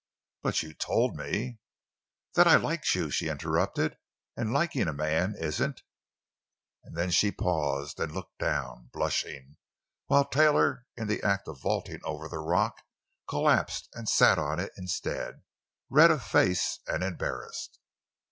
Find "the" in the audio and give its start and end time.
11.05-11.21, 12.27-12.39